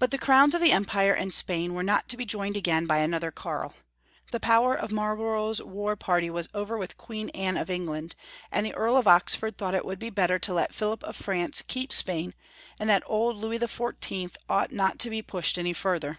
But 0.00 0.10
the 0.10 0.18
crowns 0.18 0.56
of 0.56 0.60
the 0.60 0.72
Empire 0.72 1.14
and 1.14 1.28
of 1.30 1.36
Spain 1.36 1.74
were 1.74 1.84
not 1.84 2.08
to 2.08 2.16
be 2.16 2.26
joined 2.26 2.56
again 2.56 2.84
by 2.88 2.98
another 2.98 3.30
Karl. 3.30 3.76
The 4.32 4.40
power 4.40 4.74
of 4.74 4.90
Marlborough's 4.90 5.62
war 5.62 5.94
party 5.94 6.28
was 6.28 6.48
over 6.52 6.76
with 6.76 6.96
Queen 6.96 7.28
Anne 7.30 7.56
of 7.56 7.70
England, 7.70 8.16
and 8.50 8.66
the 8.66 8.74
Earl 8.74 8.96
of 8.96 9.06
Oxford 9.06 9.56
thought 9.56 9.72
it 9.76 9.84
would 9.84 10.00
be 10.00 10.10
better 10.10 10.40
to 10.40 10.54
let 10.54 10.74
Philip 10.74 11.04
of 11.04 11.14
France 11.14 11.62
keep 11.62 11.92
Spain, 11.92 12.34
and 12.76 12.90
that 12.90 13.04
old 13.06 13.36
Louis 13.36 13.60
XIV. 13.60 14.34
ought 14.48 14.72
not 14.72 14.98
to 14.98 15.10
be 15.10 15.22
pushed 15.22 15.58
any 15.58 15.74
further. 15.74 16.18